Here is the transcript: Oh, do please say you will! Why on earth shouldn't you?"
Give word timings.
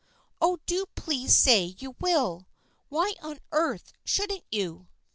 Oh, 0.41 0.57
do 0.65 0.87
please 0.95 1.35
say 1.35 1.75
you 1.77 1.95
will! 1.99 2.47
Why 2.89 3.13
on 3.21 3.37
earth 3.51 3.93
shouldn't 4.03 4.45
you?" 4.49 4.87